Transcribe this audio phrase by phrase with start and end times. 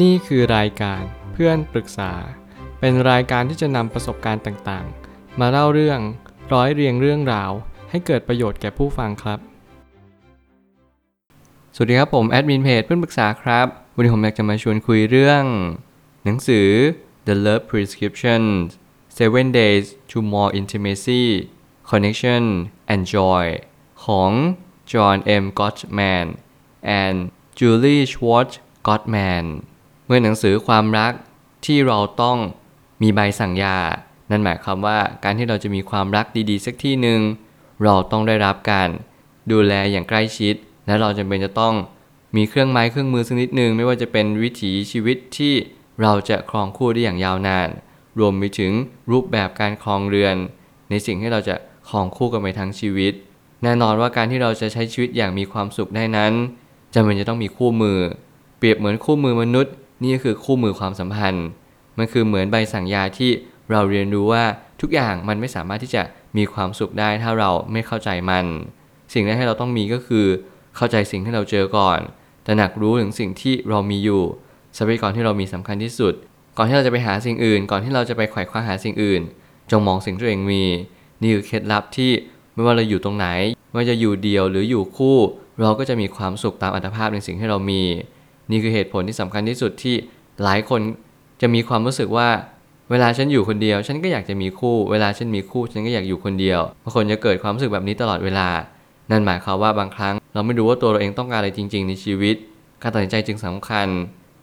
[0.00, 2.12] นี่คือรายการเพื่อนปรึกษา
[2.80, 6.00] เป็นรายการที่จะนำประสบการณ์ต่างๆ มาเล่าเรื่อง
[6.52, 7.50] ร้อยเรียงเรื่องราว
[7.90, 9.38] ให้เกิดประโยชน์แก่ผู้ฟังครับ
[11.74, 15.44] สวัสดีครับผมแอดมินเพจเพื่อนปรึกษาครับ วันนี้ผมอยากจะมาชวนคุยเรื่อง
[16.24, 16.68] หนังสือ
[17.26, 18.42] The Love Prescription
[19.16, 21.24] Seven Days to More Intimacy
[21.90, 22.44] Connection
[22.92, 23.46] and Joy
[24.04, 24.30] ของ
[24.90, 25.44] John M.
[25.58, 26.26] Gottman
[27.02, 27.16] and
[27.58, 28.54] Julie Schwartz
[28.86, 29.46] Gottman
[30.14, 31.12] มื่อหนังสือความรัก
[31.66, 32.38] ที่เราต้อง
[33.02, 33.78] มีใบสั่งยา
[34.30, 37.20] นั่นหมายความว่าการที่เราจะมีความรักดีๆ สักที่หนึ่ง
[37.84, 38.88] เราต้องได้รับการ
[39.52, 40.54] ดูแลอย่างใกล้ชิด
[40.86, 41.74] และเราจำเป็นจะต้อง
[42.36, 45.54] มีเครื่องไม้เครื่องมือสักนิดหนึ่งไม่ว่าจะเป็นวิถีชีวิตที่
[46.02, 47.68] เราจะครองคู่ได้อย่างยาวนาน
[48.18, 48.72] รวมไปถึง
[49.10, 50.36] รูปแบบการครองเรือน
[50.90, 51.54] ในสิ่งที่เราจะ
[51.88, 53.12] ครองคู่กันไปทั้งชีวิต
[53.62, 56.32] แน่นอนว่าการที่เราจะใช้ชีวิตอย่างมีความสุขได้นั้น
[56.94, 57.98] จำเป็นจะต้องมีคู่มือ
[58.58, 61.46] เปรียบเหมือนคู่มือมนุษย์ นี่ก็คือคู่มือความสัมพันธ์
[61.98, 63.30] มันคือเหมือนใบสั่งยาที่
[63.70, 64.44] เราเรียนรู้ว่า
[64.80, 66.02] ทุกอย่างมันไม่สามารถที่จะ
[66.36, 68.44] มีความสุขได้ถ้าเราไม่เข้าใจมัน
[69.12, 70.26] สิ่งแรกที่เราต้องมีก็คือ
[70.76, 71.98] เข้าใจสิ่งที่เราเจอก่อน
[72.46, 74.22] ตระหนักรู้ถึงสิ่งที่เรามีอยู่
[74.76, 76.14] ทรัพยากรที่เรามีสำคัญที่สุด
[76.56, 79.22] ก่อนที่เราจะไปหาสิ่งอื่น ก่อนที่เราจะไปไขว่คว้าหาสิ่งอื่น
[79.70, 80.64] จงมองสิ่งที่ตัวเองมี
[81.22, 82.10] นี่คือเคล็ดลับที่
[82.54, 83.26] ไม่ว่าเราอยู่ตรงไหน
[83.68, 85.18] ไม่ว่าจะอยู่เดียวหรืออยู่คู่
[85.60, 87.82] เราก็จะมีความสุขตามอัตภาพในสิ่งที่เรามี
[88.52, 89.94] นี่คือเหตุผลที่สำคัญที่สุดที่
[90.42, 90.80] หลายคน
[91.40, 92.28] จะมีความรู้สึกว่า
[92.90, 98.48] เวลาฉันอยู่คนเดียว ฉันก็อยากจะมีคู่ เวลาฉันมีคู่ ฉันก็อยากอยู่คนเดียวบางคนจะเกิดความรู้สึกแบบนี้ตลอดเวลา
[99.10, 102.36] นั่นหมายความว่าบางครั้ง เราไม่รู้ว่าตัวเราเองต้องการอะไรจริง ๆ ในชีวิต
[102.82, 103.88] การตัดสินใจจึงสำคัญ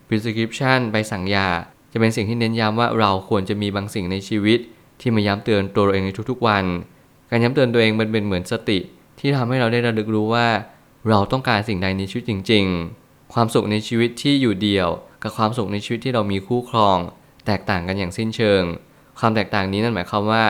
[0.07, 1.47] prescription ใบสั่งยา
[1.91, 4.59] จะเป็นสิ่งที่เน้นย้ำว่าเราควรจะมีบางสิ่งในชีวิต
[5.01, 6.65] ที่มาย้ำเตือนตัวเราเองในทุกๆวัน
[7.31, 8.79] การย้ำเตือนตัวเองมันเป็นเหมือนสติ
[9.19, 10.47] ที่ทำให้เราได้ระลึกรู้ว่า
[11.09, 12.98] เราต้องการสิ่งใดในชีวิตจริง ๆ
[13.33, 14.87] ความสุขในชีวิตที่อยู่เดียว
[15.23, 16.97] กับความสุขในชีวิตที่เรามีคู่ครอง
[17.45, 18.63] แตกต่างกันอย่างสิ้นเชิง
[19.19, 20.43] ความแตกต่างนี้นั่นหมายความว่า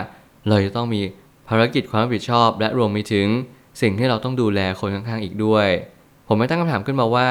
[0.47, 1.01] เราจะต้องมี
[1.47, 3.27] ภารกิจความรับผิดชอบ และรวมไปถึง
[3.81, 5.67] สิ่งที่เราต้องดูแลคนข้างๆอีกด้วย
[6.27, 7.29] ผมไม่ตั้งคำถามขึ้นมาว่า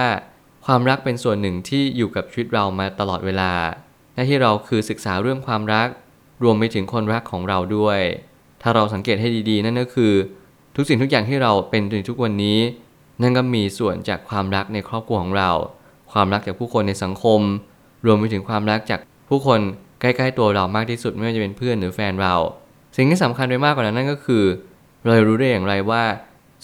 [0.67, 3.53] ความรักเป็นส่วนหนึ่งที่อยู่กับชีวิตเรามาตลอดเวลา
[4.15, 5.89] หน้าที่เราคือศึกษาเรื่องความรัก
[6.43, 8.01] รวมไปถึงคนรักของเราด้วย
[8.63, 10.13] ถ้าเราสังเกตให้ดีๆ นั่นก็คือ
[10.77, 12.59] ทุกสิ่งทุกอย่างที่เราเป็นจนทุกวันนี้
[13.23, 15.51] นั่นก็มีส่วนจากความรักในครอบครัวของเรา
[16.13, 17.41] ความรักจากผู้คนในสังคม
[18.07, 19.61] รวมไปถึงความรักจากผู้คน
[20.01, 22.35] ใกล้ๆตัวเรามากที่สุดไม่ว่าจะเป็นเพื่อนหรือแฟนเรา
[22.97, 24.45] สิ่งที่สำคัญไปมากกว่านั้นนั่นก็คือ
[25.05, 26.03] เรารู้ได้อย่างไรว่า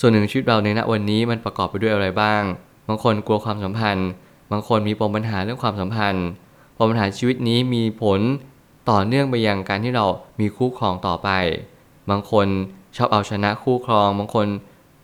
[0.00, 2.42] ส่วนหนึ่งชีวิตเราในณวันนี้มันประกอบไปด้วยอะไรบ้าง
[2.88, 4.08] บางคนกลัวความสัมพันธ์
[4.52, 6.26] บางคนมีปมปัญหาเรื่องความสัมพันธ์
[6.76, 8.20] ปมปัญหาชีวิตนี้มีผล
[8.90, 10.06] ต่อเนื่องไปยังการที่เรา
[10.40, 11.28] มีคู่ครองต่อไป
[12.10, 12.46] บางคน
[12.96, 14.46] ชอบเอาชนะคู่ครอง บางคน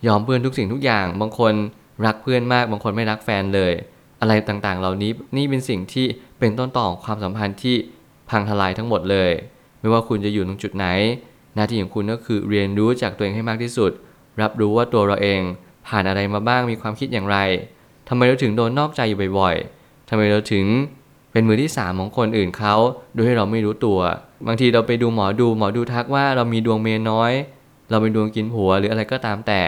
[0.06, 1.54] ยอมเพื่อนทุกสิ่งทุกอย่าง บางคน
[2.06, 3.72] รักเพื่อนมาก บางคนไม่รักแฟนเลย
[4.20, 6.06] อะไรต่างๆ เหล่านี้นี่เป็นสิ่งที่
[6.38, 7.76] เป็นต้นต่อของความสัมพันธ์ที่
[8.30, 9.30] พังทลายทั้งหมดเลย
[9.80, 10.86] ไม่ว่าคุณจะอยู่ตรงจุดไหน
[11.54, 13.92] หน้าที่ของคุณก็คือเรียนรู้จากตัวเองให้มากที่สุด
[14.40, 15.40] รับรู้ว่าตัวเราเอง
[15.86, 17.38] ผ่านอะไรมาบ้างมีความคิดอย่างไร
[18.08, 20.66] ทำไมเราถึงโดนนอกใจอยู่บ่อยๆทำไมเราถึง
[21.32, 22.74] เป็นมือที่สามของคนอื่นเขา
[23.14, 23.98] โดยให้เราไม่รู้ตัว
[24.46, 27.32] บางทีเราไปดูหมอดูหมอดูทักว่าเรามีดวงเมียน้อย
[27.90, 29.62] เราเป็นดวงกินผัวหรืออะไรก็ตามแต่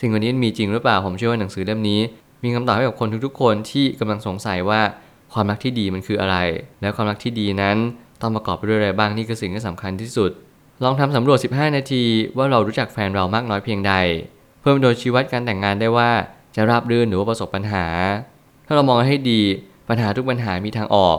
[0.00, 2.00] สิ่งวันนี้มีจริงหรือเปล่าผมเชื่อว่าหนังสือเล่มนี้
[2.42, 4.80] มีคำตอบให้กับคนทุกๆ คนที่กำลังสงสัยว่า
[5.32, 6.36] ความรักที่ดีมันคืออะไร
[6.80, 7.76] และความรักที่ดีนั้น
[8.20, 10.30] ต้องประกอบไปด้วยอะไรบ้างนี่คือสิ่งที่สำคัญที่สุด
[10.84, 12.04] ลองทำสำรวจ 15 นาที
[12.36, 13.94] ว่าเรารู้จักแฟนเรามากน้อยเพียงใด
[14.60, 16.10] เพิ่มโดยชี้วัดการแต่งงานได้ว่า
[16.54, 17.84] จะราบรื่นหรือว่าประสบปัญหา
[18.66, 19.40] ถ้าเรามองให้ดี
[19.88, 21.18] ปัญหาทุกปัญหามีทางออก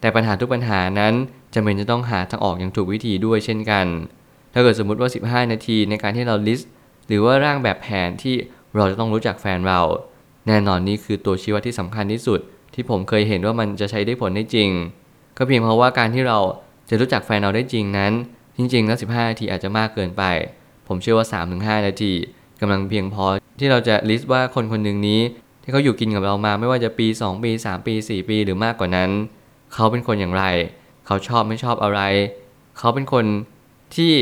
[0.00, 1.14] แต่ปัญหาทุกปัญหานั้น
[1.54, 3.86] จำเป็นจะต้องหาทางออกอย่างถูกวิธีด้วยเช่นกัน
[4.52, 6.70] ถ้าเกิดสมมติว่า 15 นาทีในการที่เราลิสต์
[7.06, 8.34] หรือว่าร่างแบบแผนที่
[8.76, 9.80] เราจะต้องรู้จักแฟนเรา
[10.46, 12.40] แน่นอนนี่คือตัวชี้วัดที่สำคัญที่สุด
[12.74, 14.70] ที่ผมเคยเห็นว่ามันจะใช้ได้ผลได้จริง
[15.36, 16.38] ก็เพียงเพราะว่าการที่เรา
[16.88, 18.12] จะรู้จักแฟนเราได้จริงนั้น
[18.56, 20.22] จริงๆแล้ว15 นาทีอาจจะมากเกินไป
[20.88, 21.26] ผมเชื่อว่า
[21.56, 22.12] 3-5 นาที
[22.60, 23.24] กำลังเพียงพอ
[23.60, 25.20] ที่เราจะลิสต์ว่าคนคนหนึ่งนี้
[25.62, 29.10] ที่เขาอยู่กินกับเรามาไม่ว่าจะปี 2 ปี 3 ปี 4 ปีหรือมากกว่านั้น
[29.74, 30.44] เขาเป็นคนอย่างไร
[31.06, 32.00] เขาชอบไม่ชอบอะไร
[32.78, 33.24] เขาเป็นคน
[33.96, 34.12] ที่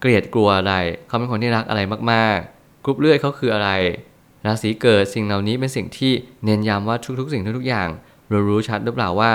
[0.00, 0.74] เกลียดกลัวอะไร
[1.06, 1.80] เขาเป็นคนที่รักอะไร
[2.12, 3.70] มากๆ กรุ๊ปเลือดเขาคืออะไร
[4.46, 6.12] ราศีเกิดสิ่งเหล่านี้เป็นสิ่งที่
[6.44, 7.88] เน้นย้ำว่าทุกๆ สิ่งทุกๆอย่าง
[8.30, 9.30] เรารู้ชัดหรือเปล่าว่า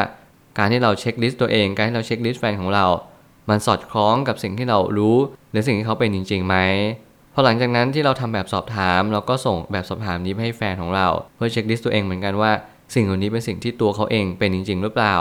[0.58, 2.86] การที่เรา checklist ตัวเอง การที่เรา checklist แฟนของเรา
[3.50, 5.18] มันสอดคล้องกับสิ่งที่เรารู้
[5.52, 6.56] หรือสิ่งที่เขาเป็นจริงๆไหม
[7.34, 12.52] พอหลังจากนั้นที่เราทำแบบสอบถาม เราก็ส่งแบบสอบถามนี้ไปให้แฟนของเรา เพื่อ checklist ตัวเองเหมือนกันว่า
[12.94, 15.16] สิ่งเหล่านี้เป็นสิ่งที่ตัวเขาเองเป็นจริง ๆ หรือเปล่า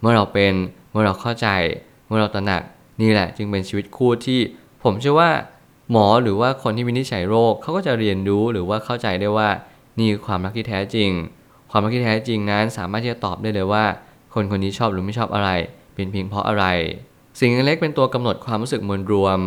[0.00, 0.54] เมื่อเราเป็น
[0.90, 1.48] เมื่อเราเข้าใจ
[2.06, 2.62] เมื่อเราตระหนัก
[3.02, 4.40] นี่แหละ จึงเป็นชีวิตคู่ที่
[4.84, 5.30] ผมเชื่อว่า
[5.92, 9.48] หมอหรือว่าคนที่วินิจฉัยโรคเขาก็จะเรียนรู้หรือว่าเข้าใจได้ว่า
[9.98, 11.10] นี่คือความรักที่แท้จริง
[11.70, 13.84] ความรักที่แท้จริงนั้นสามารถที่จะตอบได้เลยว่า
[14.34, 15.50] คนคนนี้ชอบหรือไม่ชอบอะไร
[15.94, 16.64] เป็นเพียงเพราะอะไร
[17.40, 19.38] สิ่งเล็กเป็นตัวกำหนดความรู้สึกมวลรวม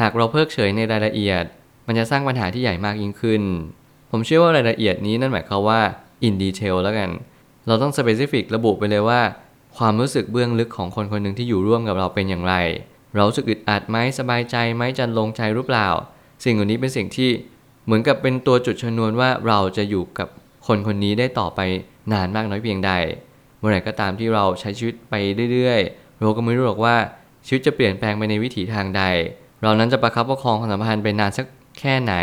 [0.00, 1.44] หากเราเพิกเฉยในรายละเอียด
[1.86, 3.42] มันจะสร้างปัญหาที่ใหญ่มากยิ่งขึ้น
[4.10, 5.80] ผมเชื่อว่ารายละเอียดนี้นั่นหมายความว่า
[6.26, 7.10] in detail แล้วกัน
[7.66, 9.20] เราต้อง specific ระบุไปเลยว่า
[9.78, 12.54] ความรู้สึกเบื้องลึกของคนคนหนึ่งที่อยู่ร่วมกับเราเป็นอย่างไร
[13.14, 15.88] เราสึกอึดอัดไหมสบายใจไหมจันลงใจหรือเปล่า
[16.44, 17.30] สิ่งเหล่านี้เป็นสิ่งที่
[17.84, 20.28] เหมือนกับเป็นตัวจุดชนวนว่าเราจะอยู่กับ
[20.66, 21.60] คนคนนี้ได้ต่อไป
[22.12, 22.92] นานมากน้อยเพียงใด
[23.58, 25.14] เมื่อไหร่ก็ตามที่เราใช้ชีวิตไป
[25.52, 26.96] เรื่อยๆเราก็ไม่รู้หรอกว่า
[27.46, 29.02] ชีวิตจะเปลี่ยนแปลงไปในวิถีทางใด
[29.62, 31.46] เรานั้นจะประคับประคองความสัมพันธ์ไปนานสัก
[31.80, 32.14] แค่ไหน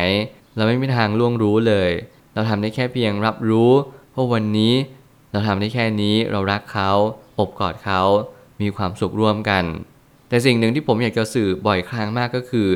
[0.56, 1.92] เราไม่มีทางล่วงรู้เลย
[2.34, 3.72] เราทำได้แค่เพียงรับรู้
[4.16, 4.74] ว่าวันนี้
[5.32, 6.92] เราทำได้แค่นี้เรารักเขา
[7.40, 8.02] อบกอดเขา
[8.62, 9.64] มีความสุขร่วมกัน
[10.30, 12.68] แต่สิ่งหนึ่งที่ผมอยากจะสื่อบ่อยครั้งมากก็คือ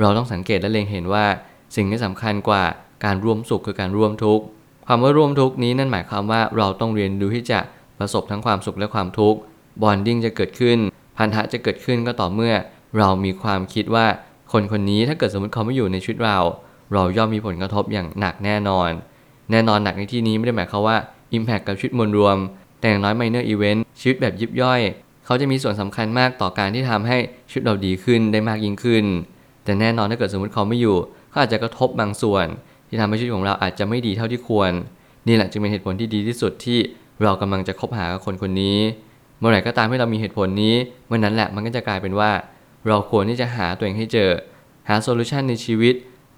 [0.00, 1.26] เราต้องสังเกตและเล็งเห็นว่า
[1.76, 2.62] สิ่งที่สำคัญกว่า
[3.04, 4.44] การร่วมสุขคือการร่วมทุกข์
[4.86, 7.58] ความว่าร่วมทุกข์นี้นั่นหมายความว่าเราต้องเรียนรู้ที่จะ
[7.98, 9.38] ประสบทั้งความสุขและความทุกข์
[9.82, 10.78] บอนดิ้งจะเกิดขึ้น
[11.16, 12.54] พันธะจะเกิดขึ้นก็ต่อเมื่อ
[12.98, 14.06] เรามีความคิดว่า
[14.52, 16.38] คนคนนี้ถ้าเกิดสมมติเขาไม่อยู่ในชีวิตเรา
[16.92, 18.90] เราย่อมมีผลกระทบอย่างหนักแน่นอน
[19.50, 20.96] แน่นอนหนักในที่นี้ไม่ได้หมายความว่า
[21.36, 22.36] Impact กับชีวิตมวลรวม
[22.80, 24.80] แต่อย่างน้อย Minor Event ชีวิตแบบยิบย่อย
[25.24, 27.18] เขาจะมีส่วนสำคัญมากต่อการที่ทำให้
[27.48, 29.04] ชีวิตเราดีขึ้นได้มากยิ่งขึ้น
[29.64, 30.96] แต่แน่นอนถ้าเกิดสมมติเขาไม่อยู่
[31.30, 32.46] เขาอาจจะกระทบบางส่วน
[32.88, 34.72] ที่ทำให้ชีวิตของเราอาจจะไม่ดีเท่าที่ควร
[35.28, 36.78] นี่แหละจึงเป็นเหตุผลที่ดีที่สุดที่
[37.22, 38.78] เรากำลังจะคบหากับคนคนนี้
[39.38, 40.74] เมื่อไหร่ก็ตามที่เรามีเหตุผลนี้
[41.06, 42.30] เมื่อนั้นแหละมันก็จะกลายเป็นว่า
[42.88, 44.30] เราควรที่จะหาตัวเองให้เจอ
[44.88, 45.94] หาโซลูชันในชีวิต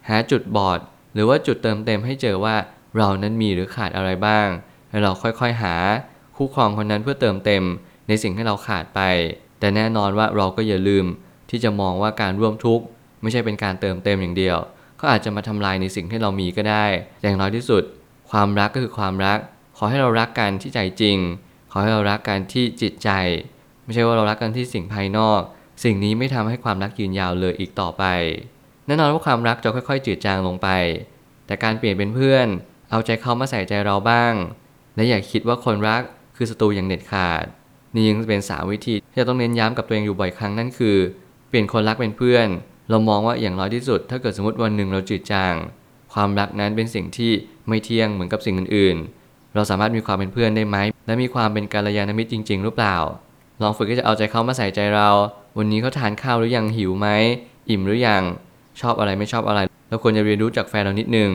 [0.09, 0.79] หาจุดบอด
[1.15, 2.57] หรือว่าจุดเติมเต็มให้เจอว่า
[2.97, 4.47] เรานั้นมีหรือขาดอะไรบ้าง
[4.91, 5.75] แล้วเราค่อยๆหา
[6.37, 7.65] คู่ครองคนนั้นเพื่อเติมเต็ม
[8.09, 9.01] ในสิ่งที่เราขาดไป
[9.61, 11.07] แต่แน่นอนว่าเราก็อย่าลืม
[11.51, 12.85] ที่จะมองว่าการร่วมทุกข์
[13.23, 14.57] ไม่ใช่เป็นการเติมเต็มอย่างเดียว
[15.01, 16.85] ก็อาจจะมาทำลายในสิ่งที่เรามีก็ได้
[17.23, 17.83] อย่างน้อยที่สุด
[18.31, 19.39] ความรักก็คือความรัก
[19.77, 21.19] ขอให้เรารักกันที่ใจจริง
[21.71, 23.11] ขอให้เรารักกันที่จิตใจ
[23.85, 25.41] ไม่ใช่ว่าเรารักกันที่สิ่งภายนอก
[25.85, 28.05] สิ่งนี้ไม่ทำให้ความรักยืนยาวเลยอีกต่อไป
[28.87, 30.69] แน่นอนว่าความรักจะค่อยๆจืดจางลงไป
[31.47, 32.47] แต่การเปลี่ยนเป็นเพื่อน
[32.91, 34.33] เอาใจเขามาใส่ใจเราบ้าง
[34.97, 36.03] และอย่าคิดว่าคนรัก
[36.37, 37.45] คือศัตรูอย่างเด็ดขาด
[37.97, 40.97] นี่ยังเป็นสามวิธีที่เราต้องเน้นย้ำกับตัวเองอยู่บ่อยครั้งนั่นคือ
[41.49, 42.47] เปลี่ยนคนรักเป็นเพื่อน
[42.91, 45.55] เรามองว่าอย่างน้อยที่สุด ถ้าเกิดสมมติวันหนึ่งเราจืดจาง
[46.13, 47.33] ความรักนั้นเป็นสิ่งที่
[47.69, 50.77] ไม่เที่ยงเหมือนกับสิ่งอื่นๆ เราสามารถมีความเป็นเพื่อนได้ไหม
[51.07, 52.97] และมีความเป็นกัลยาณมิตรจริง ๆ หรือเปล่า
[53.63, 55.09] ลองฝึกที่จะเอาใจเขามาใส่ใจเรา
[55.59, 57.09] วันนี้เขาทานข้าวหรือยังหิวไหม
[57.71, 58.23] อิ่มหรือยัง
[58.81, 61.31] ชอบอะไรไม่ชอบอะไร เราควรจะเรียนรู้จากแฟนเรานิดนึง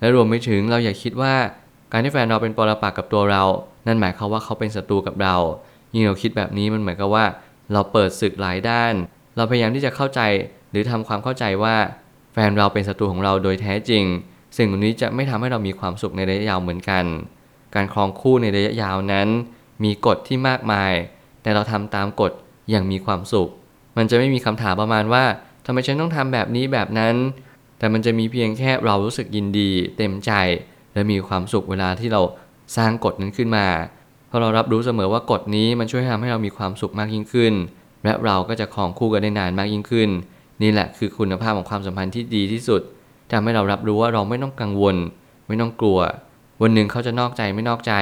[0.00, 1.34] และรวมไปถึงเราอย่าคิดว่า
[1.92, 3.42] การที่แฟนเราเป็นปรปักษ์กับตัวเรา
[3.86, 5.36] นั่นหมายความว่าเขาเป็นศัตรูกับเรา
[5.94, 7.24] ยิ่งเราคิดแบบนี้มันเหมือนกับว่า
[7.72, 8.94] เราเปิดศึกหลายด้าน
[9.36, 10.20] เราพยายามที่จะเข้าใจ
[10.70, 11.76] หรือทำความเข้าใจว่า
[12.32, 14.04] แฟนเราเป็นศัตรูของเราโดยแท้จริง
[14.56, 17.04] สิ่งเหล่านี้จะไม่ทำให้เรามีความสุขในระยะยาวเหมือนกัน
[17.74, 19.28] การครองคู่ในระยะยาวนั้น
[19.84, 20.92] มีกฎที่มากมาย
[21.42, 22.32] แต่เราทำตามกฎ
[22.70, 23.48] อย่างมีความสุข
[23.96, 25.24] มันจะไม่มีคำถามประมาณว่า
[25.66, 27.14] ทำไมฉันต้องทำแบบนี้แบบนั้น
[27.78, 30.32] แต่มันจะมีเพียงแค่เรารู้สึกยินดี เต็มใจ
[30.94, 32.22] และมีความสุขเวลาที่เรา
[32.76, 33.66] สร้างกฎนั้นขึ้นมา
[34.32, 37.52] เพราะเรารับรู้เสมอว่ากฎนี้มันช่วยทำให้เรามีความสุขมากยิ่งขึ้น
[38.04, 40.08] และเราก็จะครองคู่กันได้นานมากยิ่งขึ้น
[40.62, 42.82] นี่แหละคือคุณภาพของความสัมพันธ์ที่ดีที่สุด
[43.32, 44.96] ทำให้เรารับรู้ว่าเราไม่ต้องกังวล
[45.48, 45.98] ไม่ต้องกลัว
[46.62, 47.92] วันหนึ่งเขาจะนอกใจไม่นอกใจ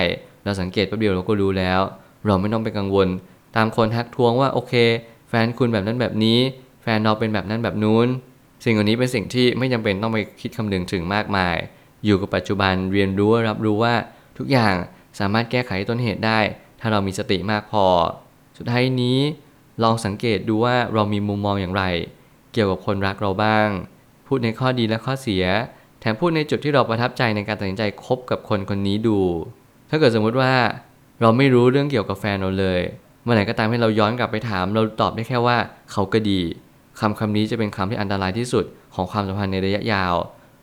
[0.44, 1.80] เราสังเกตแป๊บเดียวเราก็รู้แล้ว
[2.26, 3.08] เราไม่ต้องไปกังวล
[3.56, 4.74] ตามคนทักท้วงว่าโอเค
[5.28, 6.38] แฟนคุณแบบนั้นแบบนี้
[6.82, 8.08] แฟนเราเป็นแบบนั้นแบบนู้น
[8.64, 11.56] สิ่งเหล่านี้เป็นสิ่งที่ไม่จำเป็นต้องไปคิดคำนึงถึงมากมาย
[12.04, 13.94] อยู่กับปัจจุบันเรียนรู้รับรู้ว่า
[14.38, 14.74] ทุกอย่าง
[15.20, 16.38] สามารถแก้ไขต้นเหตุได้
[16.80, 17.86] ถ้าเรามีสติมากพอ
[18.56, 19.18] สุดท้ายนี้
[19.82, 21.84] ลองสังเกตดูว่าเรามีมุมมองอย่างไร
[22.52, 23.68] เกี่ยวกับคนรักเราบ้าง
[24.26, 25.44] พูดในข้อดีและข้อเสีย
[26.00, 29.18] แถมพูดในจุดที่เราประทับใจในการตัดสินใจคบกับคนคนนี้ดู
[29.90, 30.52] ถ้าเกิดสมมุติว่า
[31.20, 32.80] เราไม่รู้เรื่องเกี่ยวกับแฟนเราเลย
[33.22, 35.56] เมื่อไหร่ก็ตามให้เราย้อนกลับไปถาม เราตอบได้แค่ว่า
[35.92, 36.40] เขาก็ดี
[37.00, 40.14] คำคำนี้จะเป็นคำที่อันตรายที่สุดของความสัมพันธ์ในระยะยาว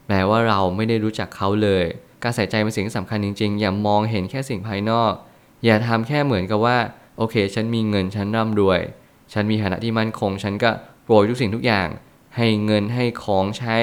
[0.08, 1.86] แม้ว่าเราไม่ได้รู้จักเขาเลย
[2.24, 5.12] การใส่ใจเป็นสิ่งที่สำคัญจริงๆ อย่ามองเห็นแค่สิ่งภายนอก
[5.66, 6.78] อย่าทำแค่เหมือนกับว่า
[7.18, 8.80] โอเค ฉันมีเงินฉันร่ำรวย
[9.34, 10.72] ฉันมีฐานะที่มั่นคง ฉันก็
[11.04, 11.88] โปรยทุกสิ่งทุกอย่าง
[12.36, 13.78] ให้เงินให้ของใช้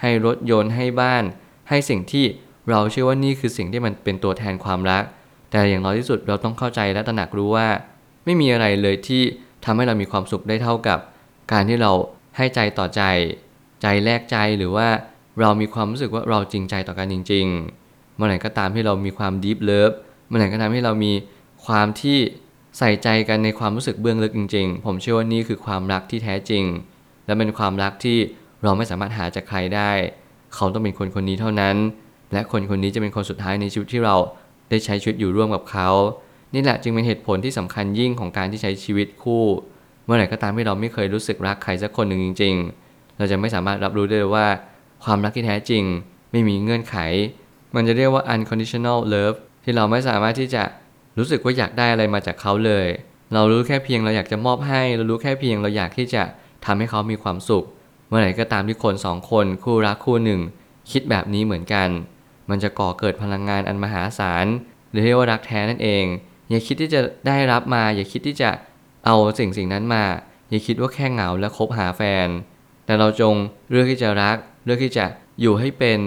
[0.00, 1.24] ให้รถยนต์ให้บ้าน
[1.68, 2.24] ให้สิ่งที่
[2.70, 5.04] เราเชื่อว่านี่คือสิ่งที่มันเป็นตัวแทนความรัก
[5.50, 7.68] แต่อย่างน้อยที่สุดเราต้องเข้าใจและตระหนักรู้ว่า
[8.24, 9.22] ไม่มีอะไรเลยที่
[9.64, 10.98] ทำให้เรามีความสุขได้เท่ากับ
[11.52, 11.92] การที่เรา
[12.36, 13.02] ให้ใจต่อใจ
[13.82, 14.88] ใจแลกใจหรือว่า
[15.40, 19.92] เรามีความรู้สึกว่าเราจริงใจต่อกันจริงๆเมื่อไหร่ก็ตามที่เรามีความ deep love
[20.28, 21.12] เมื่อไหร่ก็ตามที่เรามี
[21.66, 22.18] ความที่
[22.78, 26.64] ใส่ใจกันในความรู้สึกเบื้องลึกจริง ๆ ผมเชื่อว่านี่คือความรักที่แท้จริง
[27.26, 28.18] และเป็นความรักที่
[28.62, 29.90] เราไม่สามารถหาจากใครได้
[30.54, 31.76] เขาต้องเป็นคนคนนี้เท่านั้น
[32.32, 34.16] และคนคนนี้จะเป็นคนสุดท้ายในชีวิตที่เรา
[34.70, 35.88] ได้ใช้ชีวิตอยู่ร่วมกับเขา
[36.54, 39.44] นี่แหละจึงเป็นเหตุผลที่สำคัญยิ่งของการที่ใช้ชีวิตคู่
[40.04, 42.54] เมื่อไหร่ก็ตามที่เราไม่เคยรู้สึกรักใครสักคนหนึ่งจริง
[42.86, 44.46] ๆ เราจะไม่สามารถรับรู้ได้ว่า
[45.04, 45.84] ความรักที่แท้จริง
[46.30, 46.96] ไม่มีเงื่อนไข
[47.74, 50.62] มันจะเรียกว่า unconditional love ที่เราไม่สามารถที่จะ
[51.18, 52.86] รู้สึกว่าอยากได้อะไรมาจากเขาเลย
[53.34, 56.22] เรารู้แค่เพียงเราอยากจะมอบให้ เรารู้แค่เพียงเราอยากที่จะ
[56.64, 57.64] ทำให้เขามีความสุข
[58.08, 60.40] เมื่อไหร่ก็ตามที่คนสองคนคู่รักคู่หนึ่ง
[60.90, 61.88] คิดแบบนี้เหมือนกัน
[62.50, 64.46] มันจะก่อเกิดพลังงานอันมหาศาล
[64.90, 66.04] หรือเรียกว่ารักแท้นั่นเอง
[66.50, 68.50] อย่าคิดที่จะได้รับมา อย่าคิดที่จะ
[69.06, 70.04] เอาสิ่งสิ่งนั้นมา
[70.50, 72.28] อย่าคิดว่าแค่เหงาและคบหาแฟน
[72.84, 73.34] แต่เราจง
[73.70, 75.04] เลือกที่จะรัก เลือกที่จะ
[75.40, 75.98] อยู่ให้เป็น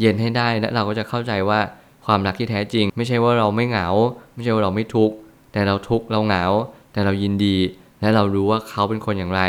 [0.00, 1.60] เย็นให้ได้และเราก็จะเข้าใจว่า
[2.06, 3.88] ความรักที่แท้จริง ไม่ใช่ว่าเราไม่เหงา
[4.34, 5.14] ไม่ใช่ว่าเราไม่ทุกข์
[5.52, 6.44] แต่เราทุกข์เราเหงา
[6.92, 7.56] แต่เรายินดี
[8.00, 9.42] และเรารู้ว่าเขาเป็นคนอย่างไร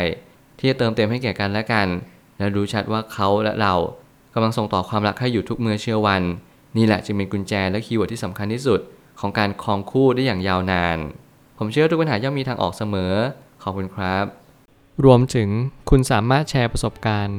[0.58, 1.86] ที่จะเติมเต็มให้แก่กันและกัน
[2.38, 3.74] และรู้ชัดว่าเขาและเรา
[4.34, 6.22] กำลังส่งต่อความรักให้อยู่ทุกเมื่อเชื่อวัน
[6.76, 8.80] นี่แหละจึงเป็นกุญแจและ keyword ที่สำคัญที่สุด
[9.20, 10.98] ของการครองคู่ได้อย่างยาวนาน
[11.58, 13.12] ผมเชื่อทุกปัญหาย่อมมีทางออกเสมอ
[13.62, 14.24] ขอบคุณครับ
[15.04, 15.48] รวมถึง
[15.90, 17.38] คุณสามารถแชร์ประสบการณ์